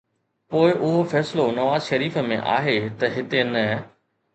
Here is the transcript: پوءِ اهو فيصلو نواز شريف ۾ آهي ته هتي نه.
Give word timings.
پوءِ 0.49 0.75
اهو 0.77 1.03
فيصلو 1.11 1.51
نواز 1.51 1.85
شريف 1.89 2.19
۾ 2.33 2.41
آهي 2.59 2.77
ته 2.99 3.07
هتي 3.15 3.43
نه. 3.53 3.65